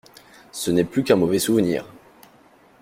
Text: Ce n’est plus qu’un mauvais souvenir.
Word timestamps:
Ce 0.51 0.71
n’est 0.71 0.83
plus 0.83 1.03
qu’un 1.03 1.15
mauvais 1.15 1.37
souvenir. 1.37 1.85